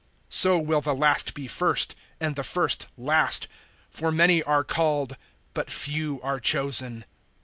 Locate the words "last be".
0.95-1.45